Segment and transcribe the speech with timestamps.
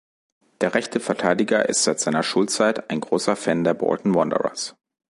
[0.61, 4.75] Der rechte Verteidiger ist seit seiner Schulzeit ein großer Fan der Bolton Wanderers.